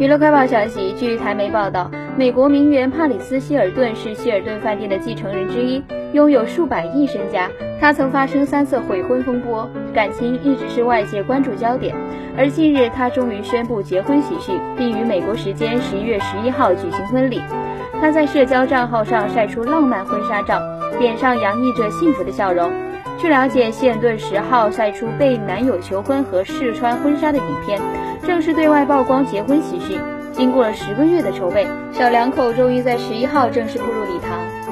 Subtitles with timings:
[0.00, 5.84] 娱乐快报消息，据台媒报道，美国名媛帕里斯·希尔顿是希尔顿饭店的继承人之一，
[6.14, 7.50] 拥有数百亿身家。
[7.78, 11.94] 她曾发生三次悔婚风波，感情一直是外界关注焦点。
[12.34, 17.42] 而近日，她终于宣布结婚喜讯，并于美国时间十一月十一号举行婚礼。
[18.00, 20.62] 她在社交账号上晒出浪漫婚纱照，
[20.98, 22.72] 脸上洋溢着幸福的笑容。
[23.20, 27.78] 据了解，希尔顿十号晒出被男友求婚和试穿婚纱的影片，
[28.26, 30.00] 正式对外曝光结婚喜讯。
[30.32, 34.69] 经过了十个月的筹备，小两口终于在十一号正式步入礼堂。